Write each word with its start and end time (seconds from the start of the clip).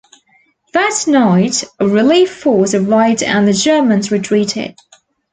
That 0.73 1.03
night, 1.05 1.63
a 1.79 1.87
relief 1.87 2.35
force 2.35 2.73
arrived 2.73 3.21
and 3.21 3.47
the 3.47 3.53
Germans 3.53 4.09
retreated. 4.11 4.73